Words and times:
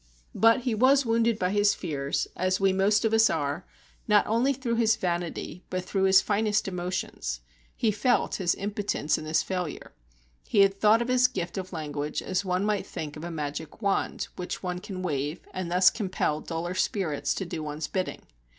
But 0.33 0.61
he 0.61 0.73
was 0.73 1.05
wounded 1.05 1.37
by 1.37 1.51
his 1.51 1.75
fears, 1.75 2.27
as 2.35 2.59
we 2.59 2.73
most 2.73 3.05
of 3.05 3.13
us 3.13 3.29
are, 3.29 3.67
not 4.07 4.25
only 4.25 4.51
through 4.51 4.77
his 4.77 4.95
vanity 4.95 5.63
but 5.69 5.83
through 5.85 6.05
his 6.05 6.21
finest 6.21 6.67
emotions. 6.67 7.41
He 7.75 7.91
felt 7.91 8.37
his 8.37 8.55
impotence 8.55 9.19
and 9.19 9.27
his 9.27 9.43
failure. 9.43 9.91
He 10.47 10.61
had 10.61 10.73
thought 10.73 11.03
of 11.03 11.07
his 11.07 11.27
gift 11.27 11.55
of 11.55 11.71
language 11.71 12.23
as 12.23 12.43
one 12.43 12.65
might 12.65 12.87
think 12.87 13.15
of 13.15 13.23
a 13.23 13.29
magic 13.29 13.79
wand 13.83 14.27
which 14.37 14.63
one 14.63 14.79
can 14.79 15.03
wave, 15.03 15.39
and 15.53 15.69
thus 15.71 15.91
compel 15.91 16.41
duller 16.41 16.73
spirits 16.73 17.35
to 17.35 17.45
do 17.45 17.61
one's 17.61 17.85
bidding. 17.85 18.23